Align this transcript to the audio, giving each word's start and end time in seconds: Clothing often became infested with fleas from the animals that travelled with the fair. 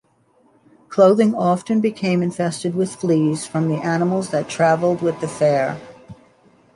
Clothing 0.89 1.35
often 1.35 1.79
became 1.79 2.23
infested 2.23 2.73
with 2.73 2.95
fleas 2.95 3.45
from 3.45 3.67
the 3.69 3.75
animals 3.85 4.29
that 4.31 4.49
travelled 4.49 5.03
with 5.03 5.21
the 5.21 5.27
fair. 5.27 5.79